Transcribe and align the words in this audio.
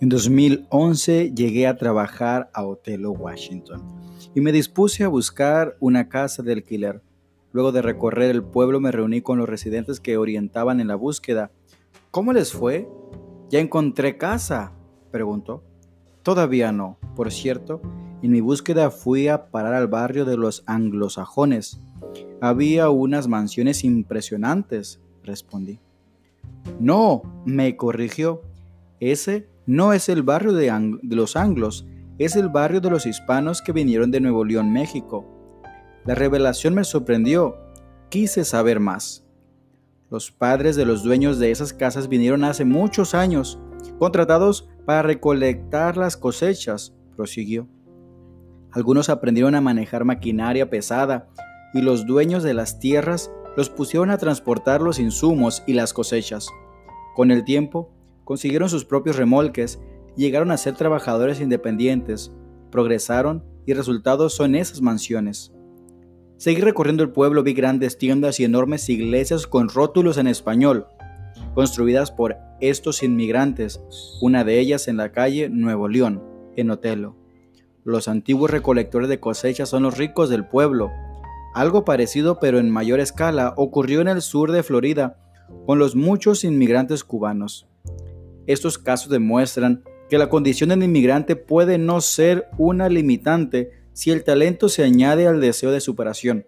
En 0.00 0.08
2011 0.08 1.32
llegué 1.34 1.66
a 1.66 1.76
trabajar 1.76 2.50
a 2.54 2.64
Otelo, 2.64 3.10
Washington, 3.10 3.82
y 4.32 4.40
me 4.40 4.52
dispuse 4.52 5.02
a 5.02 5.08
buscar 5.08 5.76
una 5.80 6.08
casa 6.08 6.44
de 6.44 6.52
alquiler. 6.52 7.02
Luego 7.50 7.72
de 7.72 7.82
recorrer 7.82 8.30
el 8.30 8.44
pueblo 8.44 8.78
me 8.78 8.92
reuní 8.92 9.22
con 9.22 9.38
los 9.38 9.48
residentes 9.48 9.98
que 9.98 10.16
orientaban 10.16 10.78
en 10.78 10.86
la 10.86 10.94
búsqueda. 10.94 11.50
¿Cómo 12.12 12.32
les 12.32 12.52
fue? 12.52 12.88
¿Ya 13.50 13.58
encontré 13.58 14.16
casa? 14.16 14.72
preguntó. 15.10 15.64
Todavía 16.22 16.70
no. 16.70 16.96
Por 17.16 17.32
cierto, 17.32 17.82
en 18.22 18.30
mi 18.30 18.40
búsqueda 18.40 18.92
fui 18.92 19.26
a 19.26 19.50
parar 19.50 19.74
al 19.74 19.88
barrio 19.88 20.24
de 20.24 20.36
los 20.36 20.62
anglosajones. 20.66 21.80
Había 22.40 22.88
unas 22.88 23.26
mansiones 23.26 23.82
impresionantes, 23.82 25.00
respondí. 25.24 25.80
No, 26.78 27.22
me 27.44 27.76
corrigió. 27.76 28.42
Ese 29.00 29.48
no 29.68 29.92
es 29.92 30.08
el 30.08 30.22
barrio 30.22 30.54
de, 30.54 30.72
los 31.02 31.36
anglos, 31.36 31.86
es 32.16 32.36
el 32.36 32.48
barrio 32.48 32.80
de 32.80 32.88
los 32.88 33.04
hispanos 33.04 33.60
que 33.60 33.72
vinieron 33.72 34.10
de 34.10 34.18
Nuevo 34.18 34.42
León, 34.42 34.72
México. 34.72 35.26
La 36.06 36.14
revelación 36.14 36.72
me 36.72 36.84
sorprendió. 36.84 37.58
Quise 38.08 38.46
saber 38.46 38.80
más. 38.80 39.26
Los 40.10 40.30
padres 40.30 40.74
de 40.74 40.86
los 40.86 41.02
dueños 41.02 41.38
de 41.38 41.50
esas 41.50 41.74
casas 41.74 42.08
vinieron 42.08 42.44
hace 42.44 42.64
muchos 42.64 43.14
años, 43.14 43.60
contratados 43.98 44.70
para 44.86 45.02
recolectar 45.02 45.98
las 45.98 46.16
cosechas, 46.16 46.94
prosiguió. 47.14 47.68
Algunos 48.70 49.10
aprendieron 49.10 49.54
a 49.54 49.60
manejar 49.60 50.06
maquinaria 50.06 50.70
pesada 50.70 51.28
y 51.74 51.82
los 51.82 52.06
dueños 52.06 52.42
de 52.42 52.54
las 52.54 52.78
tierras 52.78 53.30
los 53.54 53.68
pusieron 53.68 54.08
a 54.08 54.16
transportar 54.16 54.80
los 54.80 54.98
insumos 54.98 55.62
y 55.66 55.74
las 55.74 55.92
cosechas. 55.92 56.48
Con 57.14 57.30
el 57.30 57.44
tiempo, 57.44 57.92
consiguieron 58.28 58.68
sus 58.68 58.84
propios 58.84 59.16
remolques, 59.16 59.80
llegaron 60.14 60.50
a 60.50 60.58
ser 60.58 60.74
trabajadores 60.74 61.40
independientes, 61.40 62.30
progresaron 62.70 63.42
y 63.64 63.72
resultados 63.72 64.34
son 64.34 64.54
esas 64.54 64.82
mansiones. 64.82 65.50
Seguí 66.36 66.60
recorriendo 66.60 67.02
el 67.02 67.08
pueblo, 67.08 67.42
vi 67.42 67.54
grandes 67.54 67.96
tiendas 67.96 68.38
y 68.38 68.44
enormes 68.44 68.86
iglesias 68.90 69.46
con 69.46 69.70
rótulos 69.70 70.18
en 70.18 70.26
español, 70.26 70.88
construidas 71.54 72.10
por 72.10 72.36
estos 72.60 73.02
inmigrantes, 73.02 73.80
una 74.20 74.44
de 74.44 74.60
ellas 74.60 74.88
en 74.88 74.98
la 74.98 75.10
calle 75.10 75.48
Nuevo 75.48 75.88
León, 75.88 76.22
en 76.54 76.70
Otelo. 76.70 77.16
Los 77.82 78.08
antiguos 78.08 78.50
recolectores 78.50 79.08
de 79.08 79.20
cosechas 79.20 79.70
son 79.70 79.84
los 79.84 79.96
ricos 79.96 80.28
del 80.28 80.46
pueblo. 80.46 80.90
Algo 81.54 81.86
parecido 81.86 82.38
pero 82.38 82.58
en 82.58 82.68
mayor 82.68 83.00
escala 83.00 83.54
ocurrió 83.56 84.02
en 84.02 84.08
el 84.08 84.20
sur 84.20 84.52
de 84.52 84.62
Florida 84.62 85.16
con 85.64 85.78
los 85.78 85.96
muchos 85.96 86.44
inmigrantes 86.44 87.04
cubanos. 87.04 87.67
Estos 88.48 88.78
casos 88.78 89.10
demuestran 89.10 89.84
que 90.08 90.16
la 90.16 90.30
condición 90.30 90.70
del 90.70 90.82
inmigrante 90.82 91.36
puede 91.36 91.76
no 91.76 92.00
ser 92.00 92.48
una 92.56 92.88
limitante 92.88 93.70
si 93.92 94.10
el 94.10 94.24
talento 94.24 94.70
se 94.70 94.84
añade 94.84 95.26
al 95.26 95.40
deseo 95.40 95.70
de 95.70 95.82
superación, 95.82 96.46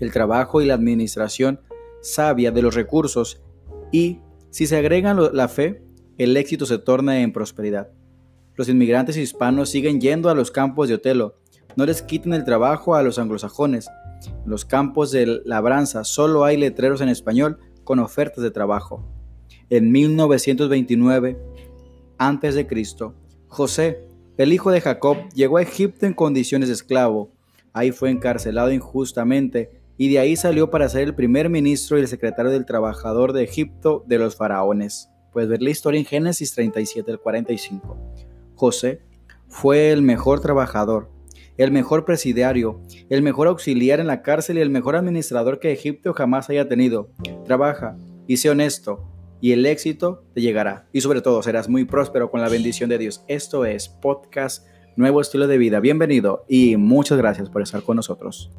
el 0.00 0.12
trabajo 0.12 0.62
y 0.62 0.66
la 0.66 0.74
administración 0.74 1.60
sabia 2.00 2.52
de 2.52 2.62
los 2.62 2.74
recursos 2.74 3.42
y, 3.92 4.20
si 4.50 4.66
se 4.66 4.78
agregan 4.78 5.18
la 5.34 5.48
fe, 5.48 5.82
el 6.16 6.34
éxito 6.38 6.64
se 6.64 6.78
torna 6.78 7.20
en 7.20 7.32
prosperidad. 7.32 7.90
Los 8.54 8.70
inmigrantes 8.70 9.18
hispanos 9.18 9.68
siguen 9.68 10.00
yendo 10.00 10.30
a 10.30 10.34
los 10.34 10.50
campos 10.50 10.88
de 10.88 10.94
Otelo. 10.94 11.36
No 11.76 11.84
les 11.84 12.00
quiten 12.00 12.32
el 12.32 12.44
trabajo 12.44 12.94
a 12.94 13.02
los 13.02 13.18
anglosajones. 13.18 13.88
En 14.24 14.50
los 14.50 14.64
campos 14.64 15.10
de 15.10 15.42
labranza 15.44 16.02
solo 16.04 16.44
hay 16.44 16.56
letreros 16.56 17.02
en 17.02 17.10
español 17.10 17.58
con 17.84 17.98
ofertas 17.98 18.42
de 18.42 18.50
trabajo. 18.50 19.15
En 19.68 19.90
1929 19.90 21.36
a.C., 22.18 22.66
José, 23.48 23.98
el 24.36 24.52
hijo 24.52 24.70
de 24.70 24.80
Jacob, 24.80 25.16
llegó 25.34 25.56
a 25.56 25.62
Egipto 25.62 26.06
en 26.06 26.14
condiciones 26.14 26.68
de 26.68 26.74
esclavo. 26.74 27.32
Ahí 27.72 27.90
fue 27.90 28.10
encarcelado 28.10 28.70
injustamente 28.70 29.70
y 29.98 30.10
de 30.10 30.18
ahí 30.18 30.36
salió 30.36 30.70
para 30.70 30.88
ser 30.88 31.02
el 31.02 31.14
primer 31.14 31.48
ministro 31.48 31.98
y 31.98 32.02
el 32.02 32.08
secretario 32.08 32.50
del 32.50 32.66
trabajador 32.66 33.32
de 33.32 33.44
Egipto 33.44 34.04
de 34.06 34.18
los 34.18 34.36
faraones. 34.36 35.08
Puedes 35.32 35.48
ver 35.48 35.62
la 35.62 35.70
historia 35.70 35.98
en 35.98 36.06
Génesis 36.06 36.54
37 36.54 37.10
al 37.10 37.18
45. 37.18 37.96
José 38.54 39.00
fue 39.48 39.90
el 39.90 40.02
mejor 40.02 40.40
trabajador, 40.40 41.10
el 41.56 41.72
mejor 41.72 42.04
presidiario, 42.04 42.80
el 43.08 43.22
mejor 43.22 43.48
auxiliar 43.48 44.00
en 44.00 44.06
la 44.06 44.22
cárcel 44.22 44.58
y 44.58 44.60
el 44.60 44.70
mejor 44.70 44.96
administrador 44.96 45.58
que 45.58 45.72
Egipto 45.72 46.14
jamás 46.14 46.50
haya 46.50 46.68
tenido. 46.68 47.10
Trabaja 47.44 47.96
y 48.26 48.36
sé 48.36 48.50
honesto, 48.50 49.15
y 49.40 49.52
el 49.52 49.66
éxito 49.66 50.24
te 50.34 50.40
llegará. 50.40 50.88
Y 50.92 51.00
sobre 51.00 51.20
todo 51.20 51.42
serás 51.42 51.68
muy 51.68 51.84
próspero 51.84 52.30
con 52.30 52.40
la 52.40 52.48
bendición 52.48 52.90
de 52.90 52.98
Dios. 52.98 53.24
Esto 53.28 53.64
es 53.64 53.88
Podcast 53.88 54.66
Nuevo 54.96 55.20
Estilo 55.20 55.46
de 55.46 55.58
Vida. 55.58 55.80
Bienvenido 55.80 56.44
y 56.48 56.76
muchas 56.76 57.18
gracias 57.18 57.50
por 57.50 57.62
estar 57.62 57.82
con 57.82 57.96
nosotros. 57.96 58.50